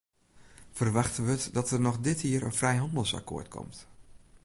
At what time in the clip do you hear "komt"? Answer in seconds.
3.55-3.77